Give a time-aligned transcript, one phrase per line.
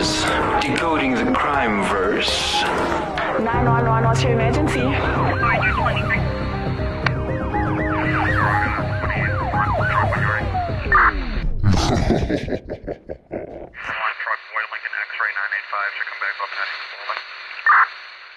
[0.00, 0.22] is
[0.62, 2.62] Decoding the Crime Verse.
[2.62, 4.80] 911, what's your emergency?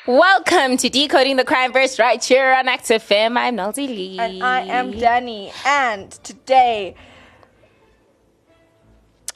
[0.06, 3.38] Welcome to Decoding the Crime Verse right here on Active FM.
[3.38, 4.20] I'm Naldi Lee.
[4.20, 5.54] And I am Danny.
[5.66, 6.96] And today,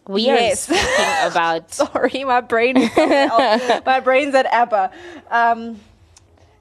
[0.08, 0.70] We Yes.
[0.70, 1.74] are speaking about.
[1.74, 2.90] sorry, my brain is
[3.86, 4.92] my brain's at ABBA.
[5.30, 5.80] Um,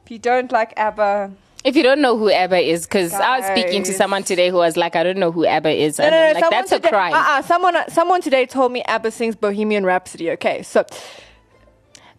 [0.05, 1.33] if you don't like ABBA,
[1.65, 4.57] If you don't know who ABBA is, because I was speaking to someone today who
[4.57, 5.99] was like, I don't know who ABBA is.
[5.99, 7.13] no, and no, no, like, someone that's a crime.
[7.15, 10.31] Uh-uh, someone, uh, someone today told me ABBA sings Bohemian Rhapsody.
[10.33, 10.85] Okay, so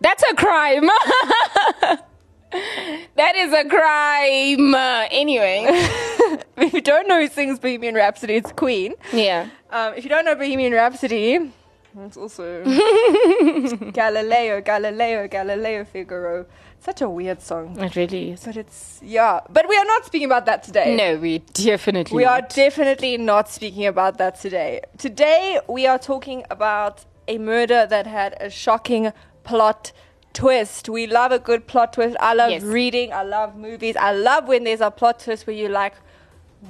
[0.02, 0.90] That's a crime.
[3.16, 4.74] that is a crime.
[4.74, 5.66] Uh, anyway.
[6.58, 8.94] if you don't know who sings Bohemian Rhapsody, it's Queen.
[9.14, 9.50] Yeah.
[9.70, 11.52] Um, if you don't know Bohemian Rhapsody,
[12.00, 12.64] it's also
[13.92, 16.46] Galileo, Galileo, Galileo Figaro.
[16.80, 17.78] Such a weird song.
[17.80, 18.46] It really is.
[18.46, 19.40] But it's, yeah.
[19.50, 20.96] But we are not speaking about that today.
[20.96, 22.16] No, we definitely.
[22.16, 24.82] We are definitely not speaking about that today.
[24.98, 29.12] Today, we are talking about a murder that had a shocking
[29.44, 29.92] plot
[30.38, 30.88] twist.
[30.88, 32.16] We love a good plot twist.
[32.20, 32.62] I love Yes.
[32.62, 33.12] reading.
[33.12, 33.96] I love movies.
[33.98, 35.96] I love when there's a plot twist where you're like,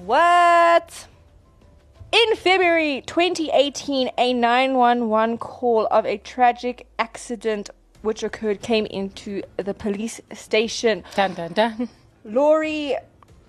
[0.06, 1.08] what?
[2.12, 7.70] In February 2018, a 911 call of a tragic accident
[8.04, 11.04] which occurred came into the police station.
[11.16, 11.90] Dun, dun, dun.
[12.24, 12.96] Laurie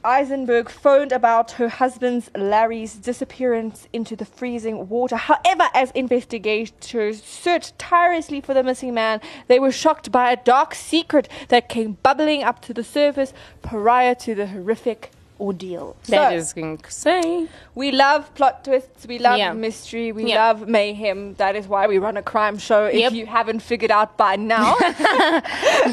[0.04, 5.16] Eisenberg phoned about her husband's Larry's disappearance into the freezing water.
[5.16, 10.74] However, as investigators searched tirelessly for the missing man, they were shocked by a dark
[10.74, 13.32] secret that came bubbling up to the surface
[13.62, 15.96] prior to the horrific ordeal.
[16.08, 17.48] That So, is insane.
[17.74, 19.52] we love plot twists, we love Yeah.
[19.52, 20.46] mystery, we Yeah.
[20.46, 21.34] love mayhem.
[21.34, 22.86] That is why we run a crime show.
[22.86, 23.12] If Yep.
[23.12, 24.74] you haven't figured out by now.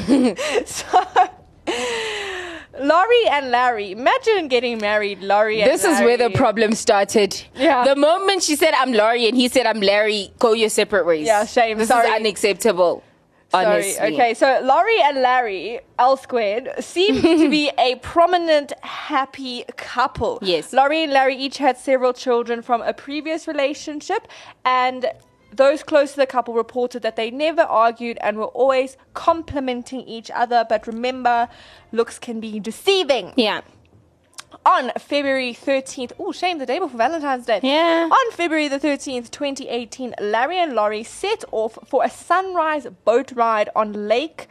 [0.65, 0.87] so,
[2.79, 3.91] Laurie and Larry.
[3.91, 7.41] Imagine getting married, Laurie and This is where the problem started.
[7.55, 7.85] Yeah.
[7.85, 11.25] The moment she said, I'm Laurie, and he said, I'm Larry, go your separate ways.
[11.25, 11.77] Yeah, shame.
[11.77, 12.07] This Sorry.
[12.07, 13.03] is unacceptable.
[13.53, 13.93] Honestly.
[13.93, 14.13] Sorry.
[14.13, 20.39] Okay, so Laurie and Larry, L squared, seem to be a prominent, happy couple.
[20.41, 20.73] Yes.
[20.73, 24.27] Laurie and Larry each had several children from a previous relationship,
[24.65, 25.05] and
[25.55, 30.29] those close to the couple reported that they never argued and were always complimenting each
[30.31, 30.65] other.
[30.67, 31.47] But remember,
[31.91, 33.33] looks can be deceiving.
[33.35, 33.61] Yeah.
[34.65, 37.59] On February 13th, oh, shame, the day before Valentine's Day.
[37.61, 38.07] Yeah.
[38.11, 43.69] On February the 13th, 2018, Larry and Laurie set off for a sunrise boat ride
[43.75, 44.47] on Lake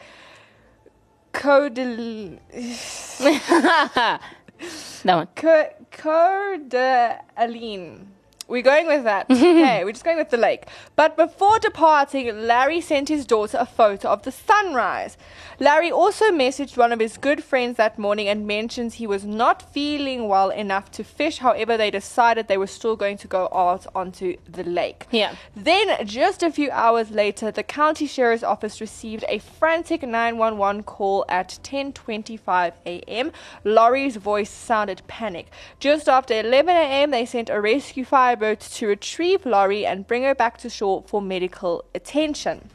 [1.32, 2.38] Codel-
[5.04, 5.28] That one.
[5.34, 8.13] Co- Coeur d'Alene.
[8.46, 9.26] We're going with that.
[9.30, 10.66] okay, we're just going with the lake.
[10.96, 15.16] But before departing, Larry sent his daughter a photo of the sunrise.
[15.60, 19.72] Larry also messaged one of his good friends that morning and mentions he was not
[19.72, 21.38] feeling well enough to fish.
[21.38, 25.06] However, they decided they were still going to go out onto the lake.
[25.10, 25.36] Yeah.
[25.54, 31.24] Then, just a few hours later, the county sheriff's office received a frantic 911 call
[31.28, 33.32] at 10:25 a.m.
[33.62, 35.46] Laurie's voice sounded panic.
[35.78, 40.34] Just after 11 a.m., they sent a rescue fireboat to retrieve Laurie and bring her
[40.34, 42.68] back to shore for medical attention.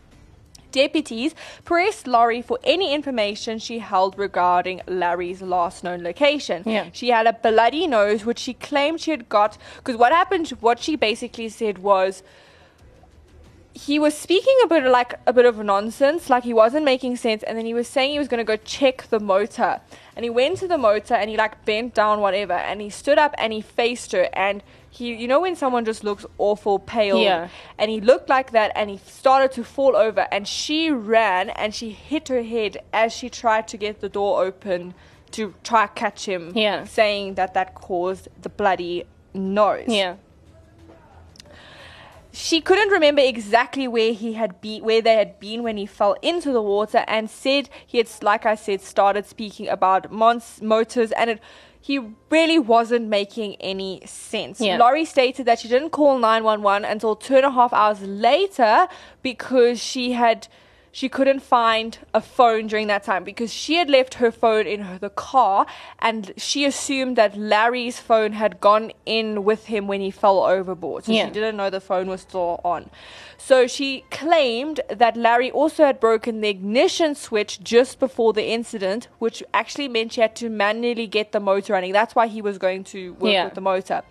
[0.72, 1.34] Deputies
[1.66, 6.62] pressed Laurie for any information she held regarding Larry's last known location.
[6.66, 6.90] Yeah.
[6.94, 9.58] She had a bloody nose, which she claimed she had got.
[9.78, 12.22] Because what happened, what she basically said was,
[13.74, 17.16] he was speaking a bit of like a bit of nonsense, like he wasn't making
[17.16, 19.80] sense, and then he was saying he was going to go check the motor,
[20.16, 23.18] and he went to the motor and he like bent down whatever, and he stood
[23.18, 24.62] up and he faced her, and
[25.00, 27.48] he, you know, when someone just looks awful pale, Yeah.
[27.80, 31.74] and he looked like that, and he started to fall over, and she ran and
[31.74, 34.94] she hit her head as she tried to get the door open
[35.32, 36.84] to try catch him, Yeah.
[36.84, 40.16] saying that that caused the bloody nose Yeah.
[42.32, 46.16] she couldn't remember exactly where he had been where they had been when he fell
[46.22, 51.12] into the water and said he had like i said started speaking about mons- motors
[51.14, 51.40] and it
[51.82, 52.00] he
[52.30, 54.60] really wasn't making any sense.
[54.60, 54.78] Yeah.
[54.78, 58.88] Laurie stated that she didn't call 911 until two and a half hours later
[59.24, 60.48] because she had
[60.92, 64.82] she couldn't find a phone during that time because she had left her phone in
[64.82, 65.68] her, the car
[66.00, 71.06] and she assumed that Larry's phone had gone in with him when he fell overboard.
[71.06, 71.26] So Yeah.
[71.28, 72.90] she didn't know the phone was still on.
[73.42, 79.08] So she claimed that Larry also had broken the ignition switch just before the incident,
[79.18, 81.94] which actually meant she had to manually get the motor running.
[81.94, 83.46] That's why he was going to work Yeah.
[83.46, 84.04] with the motor.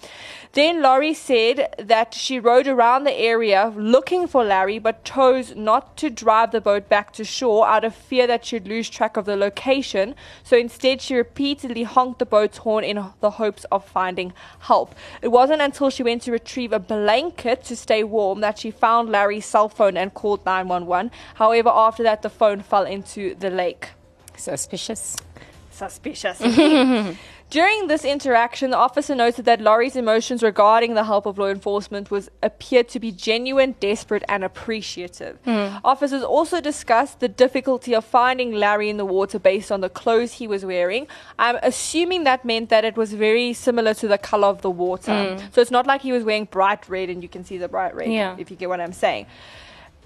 [0.52, 5.96] Then Laurie said that she rode around the area looking for Larry, but chose not
[5.98, 9.26] to drive the boat back to shore out of fear that she'd lose track of
[9.26, 10.14] the location.
[10.42, 14.94] So instead, she repeatedly honked the boat's horn in the hopes of finding help.
[15.20, 19.10] It wasn't until she went to retrieve a blanket to stay warm that she found
[19.18, 21.10] Larry's cell phone and called 911.
[21.34, 23.88] However, after that, the phone fell into the lake.
[24.36, 25.16] Suspicious.
[25.72, 26.38] Suspicious.
[27.50, 32.10] During this interaction, the officer noted that Laurie's emotions regarding the help of law enforcement
[32.10, 35.38] was appeared to be genuine, desperate, and appreciative.
[35.44, 35.78] Hmm.
[35.82, 40.34] Officers also discussed the difficulty of finding Larry in the water based on the clothes
[40.34, 41.06] he was wearing.
[41.38, 45.36] I'm assuming that meant that it was very similar to the color of the water.
[45.38, 45.46] Hmm.
[45.52, 47.94] So it's not like he was wearing bright red, and you can see the bright
[47.94, 48.36] red, Yeah.
[48.38, 49.24] if you get what I'm saying.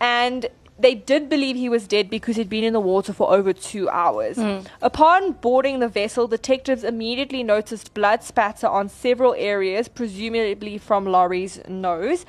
[0.01, 0.47] And
[0.79, 3.89] they did believe he was dead because he'd been in the water for over two
[3.91, 4.37] hours.
[4.37, 4.61] Hmm.
[4.81, 11.61] Upon boarding the vessel, detectives immediately noticed blood spatter on several areas, presumably from Laurie's
[11.69, 12.25] nose.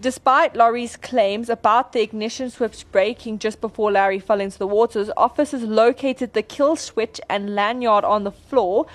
[0.00, 5.10] Despite Laurie's claims about the ignition switch breaking just before Larry fell into the waters,
[5.16, 8.86] officers located the kill switch and lanyard on the floor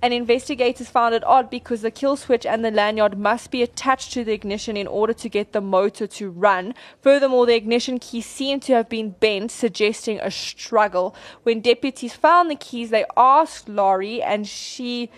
[0.00, 4.12] and investigators found it odd because the kill switch and the lanyard must be attached
[4.12, 6.74] to the ignition in order to get the motor to run.
[7.02, 11.16] Furthermore, the ignition key seemed to have been bent, suggesting a struggle.
[11.42, 15.10] When deputies found the keys, they asked Laurie, and she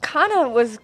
[0.00, 0.78] kind of was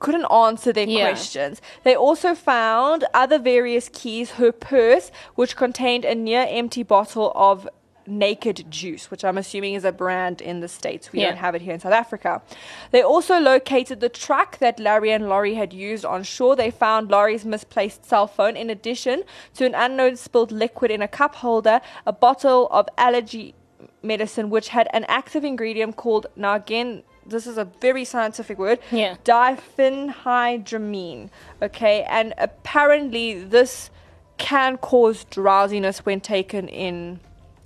[0.00, 1.08] couldn't answer their Yeah.
[1.10, 1.60] questions.
[1.84, 7.68] They also found other various keys, her purse, which contained a near empty bottle of
[8.10, 11.12] naked juice, which I'm assuming is a brand in the States.
[11.12, 11.28] We Yeah.
[11.28, 12.42] don't have it here in South Africa.
[12.90, 16.56] They also located the truck that Larry and Laurie had used on shore.
[16.56, 19.22] They found Laurie's misplaced cell phone, in addition
[19.54, 23.54] to an unknown spilled liquid in a cup holder, a bottle of allergy
[24.02, 28.78] medicine, which had an active ingredient called, now again, this is a very scientific word,
[28.90, 29.14] Yeah.
[29.24, 31.28] diphenhydramine.
[31.62, 33.90] Okay, and apparently this
[34.38, 37.20] can cause drowsiness when taken in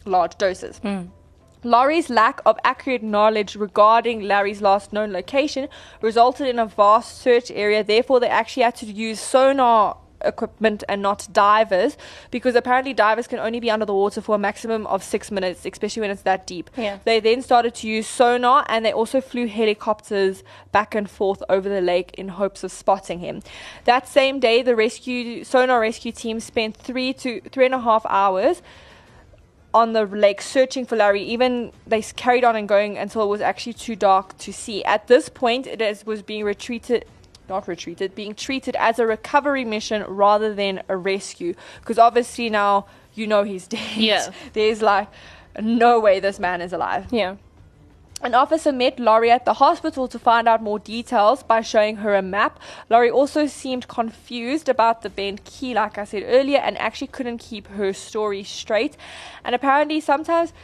[0.04, 0.80] large doses.
[1.64, 5.68] Laurie's lack of accurate knowledge regarding Larry's last known location
[6.02, 7.82] resulted in a vast search area.
[7.82, 11.96] Therefore, they actually had to use sonar equipment and not divers
[12.30, 15.64] because apparently divers can only be under the water for a maximum of six minutes,
[15.64, 16.70] especially when it's that deep.
[16.76, 16.98] Yeah.
[17.04, 20.42] They then started to use sonar and they also flew helicopters
[20.72, 23.42] back and forth over the lake in hopes of spotting him.
[23.84, 28.04] That same day, the rescue sonar rescue team spent three to three and a half
[28.06, 28.62] hours
[29.74, 31.22] on the lake searching for Larry.
[31.22, 34.84] Even they carried on and going until it was actually too dark to see.
[34.84, 37.04] At this point, it is, was being retreated.
[37.48, 41.54] Not retreated, being treated as a recovery mission rather than a rescue.
[41.80, 43.96] Because obviously now you know he's dead.
[43.96, 44.30] Yeah.
[44.54, 45.08] There's like
[45.60, 47.08] no way this man is alive.
[47.10, 47.36] Yeah.
[48.24, 52.14] An officer met Laurie at the hospital to find out more details by showing her
[52.14, 52.58] a map.
[52.88, 57.36] Laurie also seemed confused about the bent key, like I said earlier, and actually couldn't
[57.36, 58.96] keep her story straight.
[59.44, 60.54] And apparently, sometimes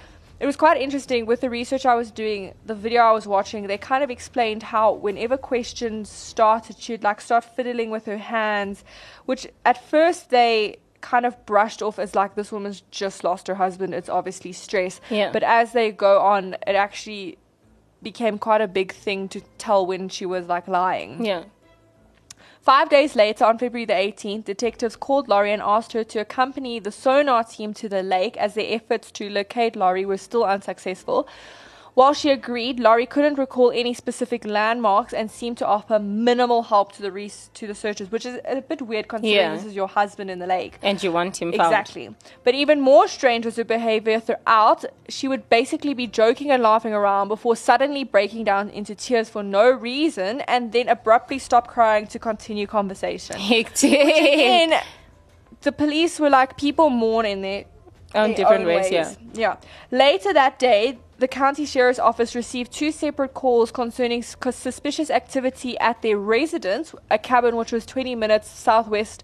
[0.40, 3.66] it was quite interesting with the research I was doing, the video I was watching.
[3.66, 8.84] They kind of explained how whenever questions started, she'd like start fiddling with her hands,
[9.26, 13.56] which at first they kind of brushed off as like this woman's just lost her
[13.56, 13.92] husband.
[13.92, 14.98] It's obviously stress.
[15.10, 15.30] Yeah.
[15.30, 17.36] But as they go on, it actually
[18.02, 21.24] became quite a big thing to tell when she was like lying.
[21.24, 21.44] Yeah.
[22.62, 26.78] Five days later, on February the 18th, detectives called Laurie and asked her to accompany
[26.78, 31.26] the sonar team to the lake as their efforts to locate Laurie were still unsuccessful.
[31.94, 36.92] While she agreed, Laurie couldn't recall any specific landmarks and seemed to offer minimal help
[36.92, 39.54] to the res- to the searchers, which is a bit weird considering Yeah.
[39.56, 40.78] this is your husband in the lake.
[40.82, 41.62] And you want him found.
[41.72, 42.14] Exactly.
[42.44, 44.84] But even more strange was her behavior throughout.
[45.08, 49.42] She would basically be joking and laughing around before suddenly breaking down into tears for
[49.42, 53.36] no reason and then abruptly stop crying to continue conversation.
[53.50, 53.92] Hectic.
[53.92, 54.80] Again,
[55.62, 57.64] the police were like, people mourn in their
[58.12, 59.12] their different own ways, yeah.
[59.34, 59.56] Yeah.
[59.92, 66.00] Later that day, the county sheriff's office received two separate calls concerning suspicious activity at
[66.00, 69.22] their residence, a cabin which was 20 minutes southwest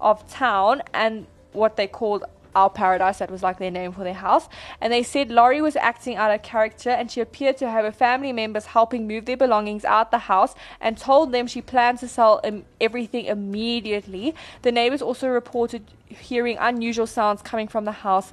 [0.00, 2.24] of town, and what they called
[2.56, 4.48] Our Paradise, that was like their name for their house.
[4.80, 7.92] And they said Laurie was acting out of character and she appeared to have her
[7.92, 12.08] family members helping move their belongings out the house and told them she planned to
[12.08, 12.40] sell
[12.80, 14.34] everything immediately.
[14.62, 18.32] The neighbors also reported hearing unusual sounds coming from the house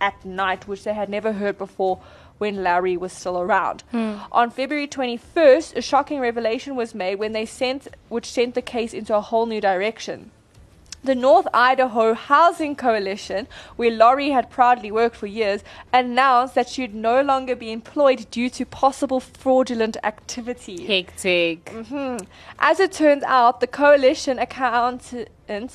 [0.00, 1.98] at night, which they had never heard before
[2.38, 3.82] when Larry was still around.
[3.90, 4.16] Hmm.
[4.32, 8.92] On February 21st, a shocking revelation was made when they sent, which sent the case
[8.92, 10.30] into a whole new direction.
[11.04, 15.62] The North Idaho Housing Coalition, where Laurie had proudly worked for years,
[15.92, 20.84] announced that she would no longer be employed due to possible fraudulent activity.
[20.84, 21.66] Hectic.
[21.66, 22.24] Mm-hmm.
[22.58, 25.14] As it turns out, the coalition accountants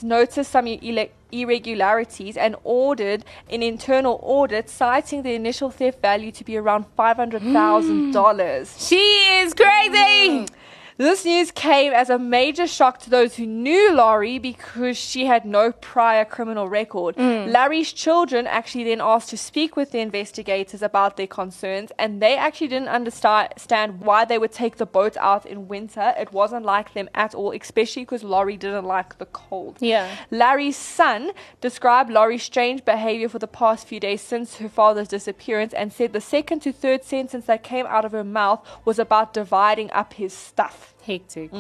[0.03, 6.43] noticed some ile- irregularities and ordered an internal audit, citing the initial theft value to
[6.43, 8.77] be around $500,000.
[8.87, 8.97] She
[9.39, 10.45] is crazy.
[10.45, 10.49] Mm.
[10.97, 15.45] This news came as a major shock to those who knew Laurie because she had
[15.45, 17.15] no prior criminal record.
[17.15, 17.51] Mm.
[17.51, 22.35] Larry's children actually then asked to speak with the investigators about their concerns, and they
[22.35, 26.13] actually didn't understand why they would take the boat out in winter.
[26.17, 29.77] It wasn't like them at all, especially because Laurie didn't like the cold.
[29.79, 30.13] Yeah.
[30.29, 31.31] Larry's son
[31.61, 36.13] described Laurie's strange behavior for the past few days since her father's disappearance and said
[36.13, 40.13] the second to third sentence that came out of her mouth was about dividing up
[40.13, 40.80] his stuff.
[41.05, 41.51] Hectic.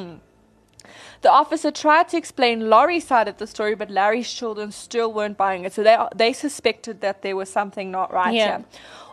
[1.21, 5.37] The officer tried to explain Laurie's side of the story, but Larry's children still weren't
[5.37, 5.73] buying it.
[5.73, 8.47] So they they suspected that there was something not right Yeah.
[8.57, 8.65] here.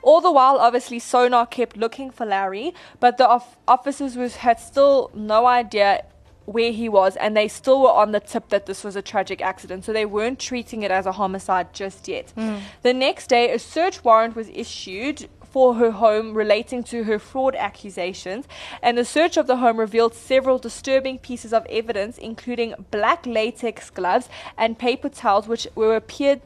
[0.02, 4.58] All the while, obviously, Sonar kept looking for Larry, but the of- officers was, had
[4.60, 6.04] still no idea
[6.46, 9.42] where he was, and they still were on the tip that this was a tragic
[9.42, 9.84] accident.
[9.84, 12.32] So they weren't treating it as a homicide just yet.
[12.36, 12.60] Mm.
[12.80, 17.54] The next day, a search warrant was issued for her home relating to her fraud
[17.56, 18.46] accusations,
[18.82, 23.90] and the search of the home revealed several disturbing pieces of evidence, including black latex
[23.90, 26.40] gloves and paper towels, which were appeared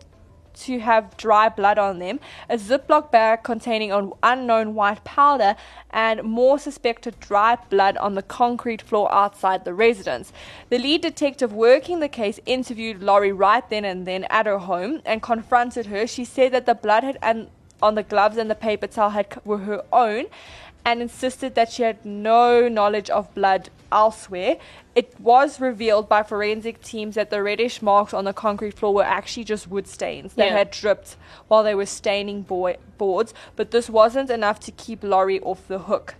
[0.55, 5.57] to have dry blood on them, a Ziploc bag containing an unknown white powder,
[5.91, 10.33] and more suspected dry blood on the concrete floor outside the residence.
[10.69, 15.01] The lead detective working the case interviewed Laurie right then and then at her home
[15.05, 16.07] and confronted her.
[16.07, 17.49] She said that the blood had and
[17.83, 20.27] on the gloves and the paper towel had were her own
[20.85, 24.57] and insisted that she had no knowledge of blood elsewhere.
[24.95, 29.05] It was revealed by forensic teams that the reddish marks on the concrete floor were
[29.05, 30.57] actually just wood stains that Yeah.
[30.59, 31.17] had dripped
[31.49, 35.81] while they were staining bo- boards, but this wasn't enough to keep Laurie off the
[35.81, 36.17] hook.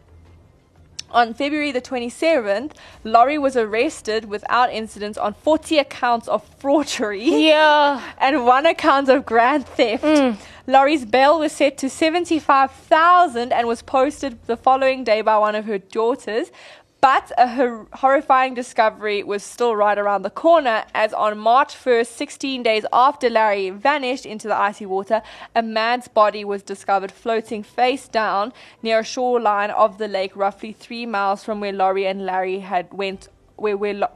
[1.13, 2.73] On February the 27th,
[3.05, 8.01] Laurie was arrested without incidents on 40 accounts of fraudery Yeah.
[8.19, 10.03] and one account of grand theft.
[10.05, 10.37] Mm.
[10.67, 15.65] Laurie's bail was set to 75,000 and was posted the following day by one of
[15.67, 16.51] her daughters.
[17.03, 22.07] But a hor- horrifying discovery was still right around the corner as on March 1st,
[22.07, 25.21] 16 days after Larry vanished into the icy water,
[25.53, 28.53] a man's body was discovered floating face down
[28.85, 32.93] near a shoreline of the lake roughly 3 miles from where Laurie and Larry had
[32.93, 34.09] went where where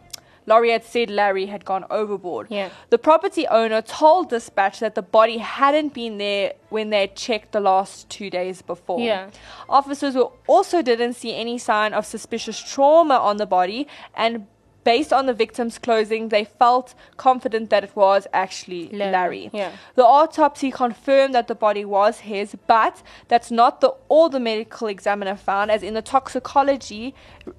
[0.46, 2.46] Had said Larry had gone overboard.
[2.50, 2.70] Yeah.
[2.90, 7.60] The property owner told dispatch that the body hadn't been there when they checked the
[7.60, 9.00] last two days before.
[9.00, 9.30] Yeah.
[9.68, 14.46] Officers were also didn't see any sign of suspicious trauma on the body and
[14.84, 19.50] based on the victim's clothing they felt confident that it was actually Larry, Larry.
[19.52, 19.72] yeah.
[19.96, 24.86] The autopsy confirmed that the body was his, but that's not the all the medical
[24.86, 27.16] examiner found as in the toxicology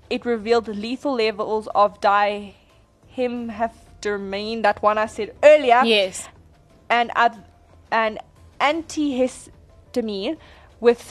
[0.10, 2.00] it revealed lethal levels of
[3.18, 6.28] dihemhafdramine, that one I said earlier Yes.
[6.90, 7.44] and ad-
[7.92, 8.20] an
[8.60, 10.38] antihistamine
[10.80, 11.02] with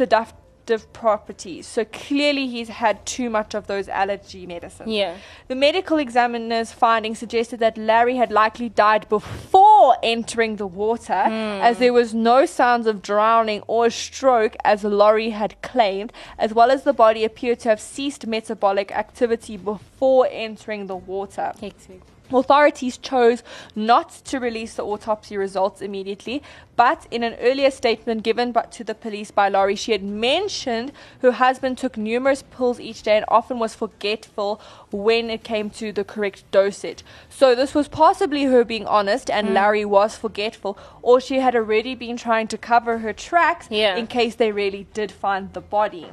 [0.67, 1.67] seductive properties.
[1.67, 4.91] So clearly he's had too much of those allergy medicines.
[4.91, 5.17] Yeah.
[5.49, 11.63] The medical examiner's findings suggested that Larry had likely died before entering the water, hmm.
[11.63, 16.71] as there was no signs of drowning or stroke, as Laurie had claimed, as well
[16.71, 21.53] as the body appeared to have ceased metabolic activity before entering the water.
[21.61, 22.01] Hectic.
[22.33, 23.43] Authorities chose
[23.75, 26.43] not to release the autopsy results immediately,
[26.77, 30.93] but in an earlier statement given to the police by Laurie, she had mentioned
[31.23, 35.93] her husband took numerous pills each day and often was forgetful when it came to
[35.93, 37.03] the correct dosage.
[37.31, 39.55] So this was possibly her being honest and mm.
[39.55, 43.97] Larry was forgetful, or she had already been trying to cover her tracks Yeah.
[43.97, 46.09] in case they really did find the body.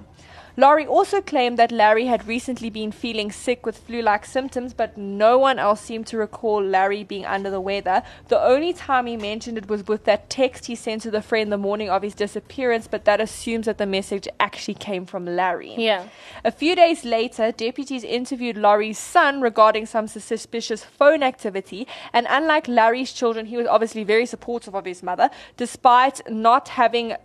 [0.56, 4.96] Laurie also claimed that Larry had recently been feeling sick with flu like symptoms, but
[4.96, 8.04] no one else seemed to recall Larry being under the weather.
[8.28, 11.52] The only time he mentioned it was with that text he sent to the friend
[11.52, 15.74] the morning of his disappearance, but that assumes that the message actually came from Larry.
[15.76, 16.08] Yeah.
[16.44, 22.68] A few days later, deputies interviewed Laurie's son regarding some suspicious phone activity, and unlike
[22.68, 27.16] Larry's children, he was obviously very supportive of his mother, despite not having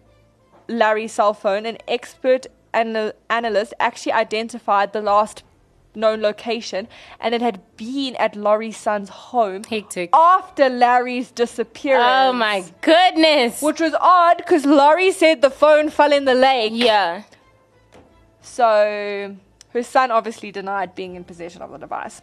[0.67, 1.67] Larry's cell phone.
[1.67, 5.43] An expert anal- analyst actually identified the last
[5.95, 6.89] known location,
[7.21, 10.11] and it had been at Laurie's son's home Hectic.
[10.15, 12.05] after Larry's disappearance.
[12.07, 13.61] Oh my goodness.
[13.61, 16.73] Which was odd because Laurie said the phone fell in the lake.
[16.75, 17.25] Yeah.
[18.41, 19.37] So
[19.71, 22.23] her son obviously denied being in possession of the device.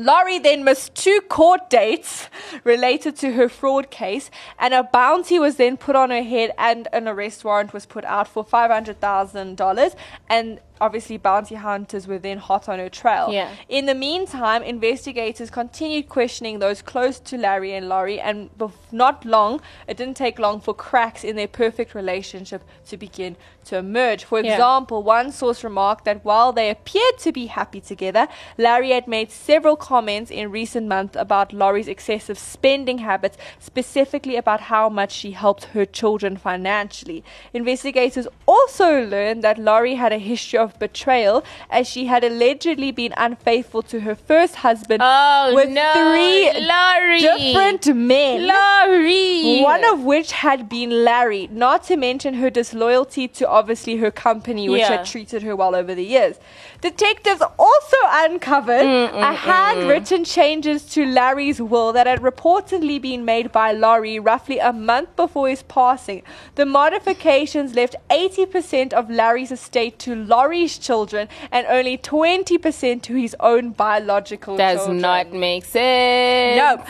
[0.00, 2.30] Laurie then missed two court dates
[2.64, 6.88] related to her fraud case, and a bounty was then put on her head, and
[6.94, 9.94] an arrest warrant was put out for five hundred thousand dollars.
[10.30, 13.28] And obviously, bounty hunters were then hot on her trail.
[13.32, 13.50] Yeah.
[13.68, 19.24] In the meantime, investigators continued questioning those close to Larry and Laurie, and bef- not
[19.24, 24.24] long, it didn't take long for cracks in their perfect relationship to begin to emerge.
[24.24, 24.52] For Yeah.
[24.52, 29.30] example, one source remarked that while they appeared to be happy together, Larry had made
[29.30, 35.32] several comments in recent months about Laurie's excessive spending habits, specifically about how much she
[35.32, 37.22] helped her children financially.
[37.52, 43.12] Investigators also learned that Laurie had a history of betrayal, as she had allegedly been
[43.16, 45.92] unfaithful to her first husband Oh with no.
[45.92, 47.20] three Laurie.
[47.20, 48.46] different men.
[48.46, 49.60] Laurie.
[49.62, 54.68] One of which had been Larry, not to mention her disloyalty to obviously her company,
[54.68, 54.98] which Yeah.
[54.98, 56.36] had treated her well over the years.
[56.80, 63.72] Detectives also uncovered a handwritten changes to Larry's will that had reportedly been made by
[63.72, 66.22] Larry roughly a month before his passing.
[66.54, 70.14] The modifications left 80% of Larry's estate to
[70.60, 74.98] Laurie's children and only 20% to his own biological Does children.
[74.98, 76.56] not make sense.
[76.58, 76.84] No.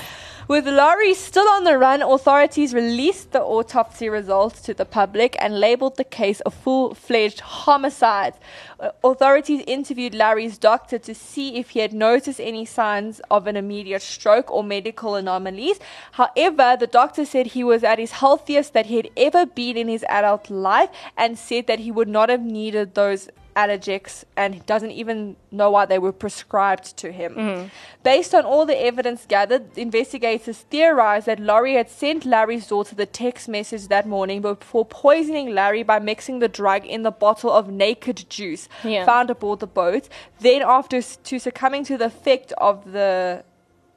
[0.48, 5.60] With Laurie still on the run, authorities released the autopsy results to the public and
[5.60, 8.34] labeled the case a full fledged homicide.
[8.80, 13.54] Uh, Authorities interviewed Larry's doctor to see if he had noticed any signs of an
[13.54, 15.78] immediate stroke or medical anomalies.
[16.12, 19.86] However, the doctor said he was at his healthiest that he had ever been in
[19.86, 24.90] his adult life and said that he would not have needed those allergics and doesn't
[24.90, 27.34] even know why they were prescribed to him.
[27.34, 27.66] Mm-hmm.
[28.02, 33.06] Based on all the evidence gathered, investigators theorized that Laurie had sent Larry's daughter the
[33.06, 37.68] text message that morning before poisoning Larry by mixing the drug in the bottle of
[37.70, 39.04] naked juice Yeah.
[39.04, 40.08] found aboard the boat.
[40.40, 43.44] Then, after to succumbing to the effect of the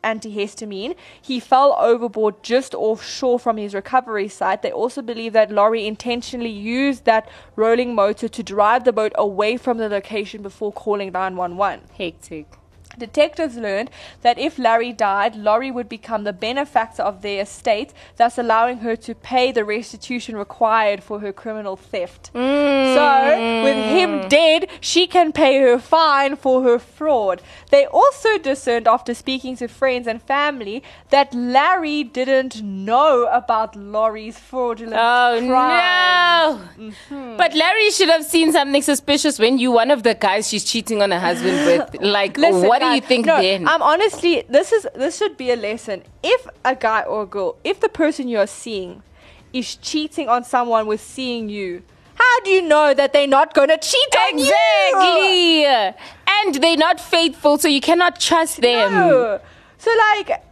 [0.04, 0.96] antihistamine.
[1.22, 4.62] He fell overboard just offshore from his recovery site.
[4.62, 9.58] They also believe that Laurie intentionally used that rolling motor to drive the boat away
[9.58, 11.82] from the location before calling 911.
[11.98, 12.63] Hectic.
[12.98, 13.90] Detectives learned
[14.22, 18.96] that if Larry died, Laurie would become the benefactor of their estate, thus allowing her
[18.98, 22.30] to pay the restitution required for her criminal theft.
[22.34, 27.42] So, with him dead, she can pay her fine for her fraud.
[27.72, 34.38] They also discerned, after speaking to friends and family, that Larry didn't know about Laurie's
[34.38, 36.60] fraudulent Oh crimes.
[36.78, 36.84] no!
[36.90, 37.38] Mm-hmm.
[37.38, 41.02] But Larry should have seen something suspicious when you one of the guys she's cheating
[41.02, 42.02] on her husband with.
[42.14, 43.68] Like, Listen, what do you think no, then?
[43.68, 46.04] I'm honestly, this is this should be a lesson.
[46.22, 49.04] If a guy or a girl, if the person you're seeing
[49.52, 51.84] is cheating on someone with seeing you,
[52.16, 54.46] how do you know that they're not gonna cheat on you?
[54.46, 55.66] exactly.
[55.66, 58.92] And they're not faithful, so you cannot trust them.
[58.92, 59.40] No.
[59.78, 60.44] So like,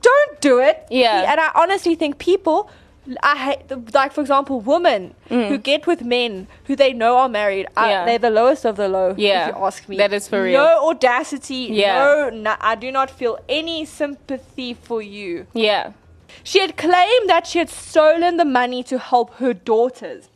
[0.00, 0.86] don't do it.
[0.90, 1.30] Yeah.
[1.30, 2.70] And I honestly think people.
[3.22, 7.66] I hate, like for example, women who get with men who they know are married.
[7.76, 7.90] I- Mm.
[7.90, 8.04] Yeah.
[8.06, 9.14] they're the lowest of the low.
[9.16, 9.48] Yeah.
[9.48, 10.62] if you ask me, That is for real.
[10.62, 11.68] No audacity.
[11.70, 11.98] Yeah.
[12.04, 15.46] No, no, I do not feel any sympathy for you.
[15.52, 15.92] Yeah.
[16.44, 20.28] She had claimed that she had stolen the money to help her daughters.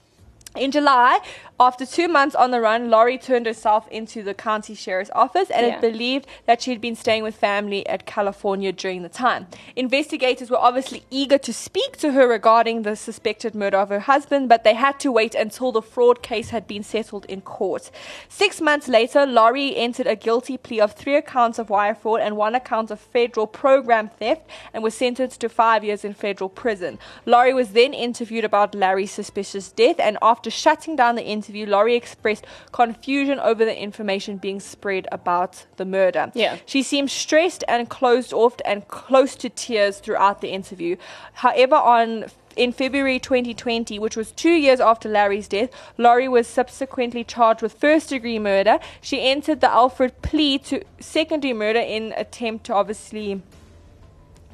[0.57, 1.19] In July,
[1.61, 5.67] after two months on the run, Laurie turned herself into the county sheriff's office and
[5.67, 5.75] Yeah.
[5.77, 9.47] it believed that she had been staying with family at California during the time.
[9.77, 14.49] Investigators were obviously eager to speak to her regarding the suspected murder of her husband,
[14.49, 17.91] but they had to wait until the fraud case had been settled in court.
[18.29, 22.37] Six months later, Laurie entered a guilty plea of three accounts of wire fraud and
[22.37, 26.99] one account of federal program theft and was sentenced to five years in federal prison.
[27.27, 31.97] Laurie was then interviewed about Larry's suspicious death, and after shutting down the interview, Laurie
[31.97, 36.31] expressed confusion over the information being spread about the murder.
[36.35, 36.59] Yeah.
[36.67, 40.97] She seemed stressed and closed off and close to tears throughout the interview.
[41.35, 42.27] However, on
[42.57, 47.73] in February 2020, which was two years after Larry's death, Laurie was subsequently charged with
[47.73, 48.79] first degree murder.
[49.01, 53.43] She entered the Alford plea to second degree murder in attempt to obviously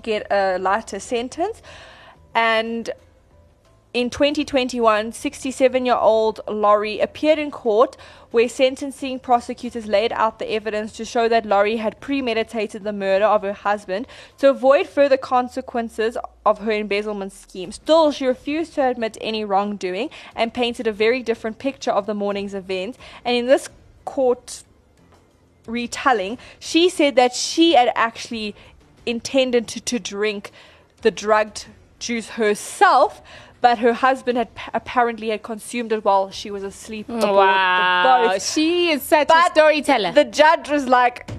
[0.02, 1.62] get a lighter sentence.
[2.34, 2.90] And
[3.92, 7.96] in 2021, 67 year old Laurie appeared in court
[8.30, 13.24] where sentencing prosecutors laid out the evidence to show that Laurie had premeditated the murder
[13.24, 14.06] of her husband
[14.38, 17.72] to avoid further consequences of her embezzlement scheme.
[17.72, 22.14] Still, she refused to admit any wrongdoing and painted a very different picture of the
[22.14, 22.96] morning's events.
[23.24, 23.68] And in this
[24.04, 24.62] court
[25.66, 28.54] retelling, she said that she had actually
[29.04, 30.52] intended to, to drink
[31.02, 31.66] the drugged
[31.98, 33.22] juice herself,
[33.60, 38.22] but her husband had p- apparently had consumed it while she was asleep aboard Wow,
[38.22, 38.42] the boat.
[38.42, 40.12] she is such a But storyteller.
[40.12, 41.30] The judge was like,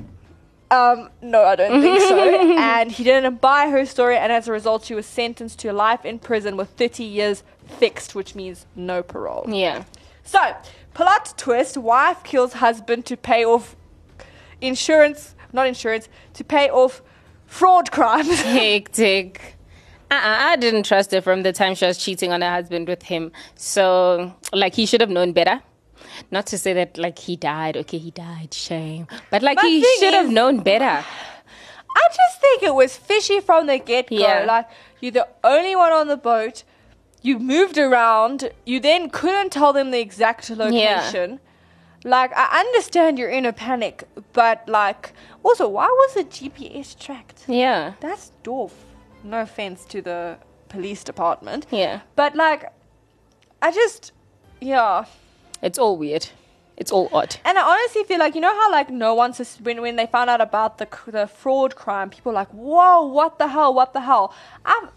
[0.69, 2.55] um, no, I don't think so.
[2.59, 6.05] and he didn't buy her story, and as a result, she was sentenced to life
[6.05, 9.45] in prison with 30 years fixed, which means no parole.
[9.49, 9.83] yeah.
[10.23, 10.55] So,
[10.93, 13.75] plot twist wife kills husband to pay off
[14.61, 17.01] insurance, not insurance, to pay off
[17.45, 18.39] fraud crimes.
[18.41, 19.55] Hectic.
[20.11, 23.03] Uh-uh, I didn't trust her from the time she was cheating on her husband with
[23.03, 23.31] him.
[23.55, 25.61] So, like, he should have known better.
[26.31, 27.77] Not to say that, like, he died.
[27.77, 28.53] Okay, he died.
[28.53, 29.07] Shame.
[29.29, 31.05] But, like, But he should have known better.
[31.95, 34.17] I just think it was fishy from the get go.
[34.17, 34.43] Yeah.
[34.45, 34.67] Like,
[34.99, 36.63] you're the only one on the boat.
[37.21, 38.51] You moved around.
[38.65, 41.39] You then couldn't tell them the exact location.
[42.03, 47.45] Like, I understand you're in a panic, but, like, also, why was the GPS tracked?
[47.47, 47.93] Yeah.
[48.01, 48.71] That's doof.
[49.23, 50.37] No offense to the
[50.69, 51.65] police department.
[51.71, 52.01] Yeah.
[52.15, 52.71] But, like,
[53.61, 54.11] I just,
[54.59, 55.05] yeah.
[55.61, 56.27] It's all weird.
[56.77, 57.35] It's all odd.
[57.45, 60.07] And I honestly feel like you know how like no one sus- when when they
[60.07, 63.93] found out about the the fraud crime, people were like, whoa, what the hell, what
[63.93, 64.33] the hell?
[64.65, 64.89] I'm,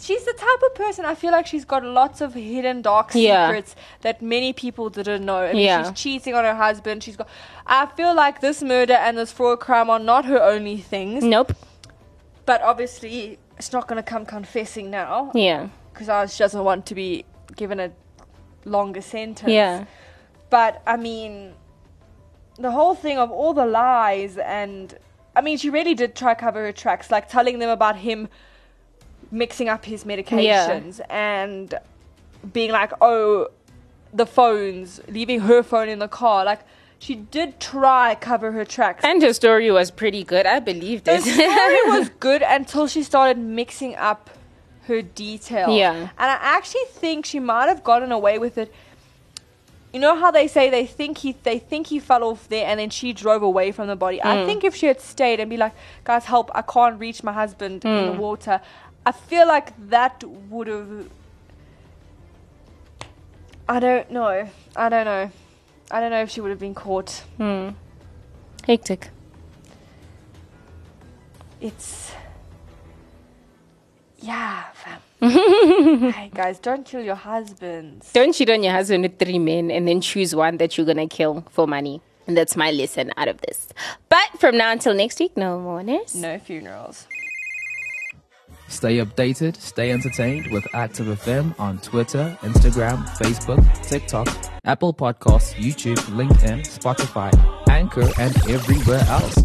[0.00, 3.46] she's the type of person I feel like she's got lots of hidden dark Yeah.
[3.48, 5.36] secrets that many people didn't know.
[5.38, 5.84] I mean, Yeah.
[5.84, 7.04] she's cheating on her husband.
[7.04, 7.28] She's got.
[7.66, 11.52] I feel like this murder and this fraud crime are not her only things, Nope.
[12.46, 15.68] but obviously it's not going to come confessing now Yeah.
[15.92, 17.24] because I she doesn't want to be
[17.56, 17.90] given a
[18.64, 19.50] longer sentence.
[19.50, 19.84] Yeah.
[20.50, 21.54] But I mean,
[22.58, 24.96] the whole thing of all the lies and
[25.36, 28.28] I mean, she really did try cover her tracks, like telling them about him
[29.30, 31.74] mixing up his medications and
[32.52, 33.48] being like, "Oh,
[34.12, 36.60] the phones, leaving her phone in the car." Like
[36.98, 39.04] she did try cover her tracks.
[39.04, 40.46] And her story was pretty good.
[40.46, 41.22] I believed it.
[41.22, 44.30] story was good until she started mixing up
[44.86, 45.70] her detail.
[45.70, 45.92] Yeah.
[45.92, 48.72] And I actually think she might have gotten away with it.
[49.92, 52.78] You know how they say they think he they think he fell off there and
[52.78, 54.22] then she drove away from the body.
[54.22, 54.46] I hmm.
[54.46, 55.72] think if she had stayed and be like,
[56.04, 56.50] "Guys, help!
[56.54, 58.18] I can't reach my husband in the hmm.
[58.18, 58.60] water,"
[59.06, 61.08] I feel like that would have.
[63.66, 64.48] I don't know.
[64.76, 65.30] I don't know.
[65.90, 67.10] I don't know if she would have been caught.
[67.36, 67.70] Hmm.
[68.66, 69.08] Hectic.
[71.60, 72.12] It's
[74.20, 75.00] yeah, fam.
[76.12, 78.12] hey guys, don't kill your husbands.
[78.12, 81.06] Don't cheat on your husband with three men and then choose one that you're gonna
[81.08, 82.00] kill for money.
[82.26, 83.68] And that's my lesson out of this.
[84.08, 86.14] But from now until next week, no more nurse.
[86.14, 87.06] No funerals.
[88.68, 94.28] Stay updated, stay entertained with Active FM on Twitter, Instagram, Facebook, TikTok,
[94.68, 97.32] Apple Podcasts, YouTube, LinkedIn, Spotify,
[97.70, 99.38] Anchor, and everywhere else.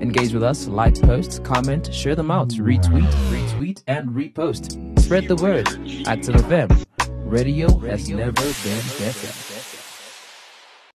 [0.00, 4.98] Engage with us, like posts, comment, share them out, retweet, retweet, and repost.
[4.98, 5.68] Spread the word.
[6.08, 6.86] Active FM.
[7.30, 9.49] Radio has never been better.